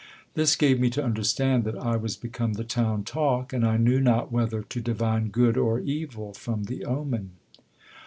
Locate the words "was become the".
1.95-2.63